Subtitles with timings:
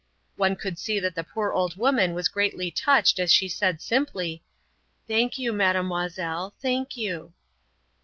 [0.35, 4.41] One could see that the poor old woman was greatly touched as she said simply:
[5.07, 7.33] "Thank you, mademoiselle, thank you."